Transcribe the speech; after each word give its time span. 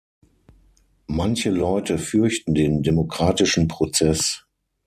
Manche 1.05 1.51
Leute 1.51 1.99
fürchten 1.99 2.55
den 2.55 2.81
demokratischen 2.81 3.67
Prozess. 3.67 4.43